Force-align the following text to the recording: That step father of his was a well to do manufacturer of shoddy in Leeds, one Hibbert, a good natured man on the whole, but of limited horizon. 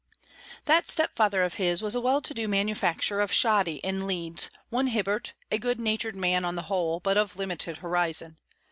That 0.65 0.89
step 0.89 1.15
father 1.15 1.43
of 1.43 1.53
his 1.61 1.83
was 1.83 1.93
a 1.93 2.01
well 2.01 2.21
to 2.23 2.33
do 2.33 2.47
manufacturer 2.47 3.21
of 3.21 3.31
shoddy 3.31 3.75
in 3.83 4.07
Leeds, 4.07 4.49
one 4.71 4.87
Hibbert, 4.87 5.33
a 5.51 5.59
good 5.59 5.79
natured 5.79 6.15
man 6.15 6.43
on 6.43 6.55
the 6.55 6.63
whole, 6.73 6.99
but 6.99 7.17
of 7.17 7.37
limited 7.37 7.77
horizon. 7.77 8.39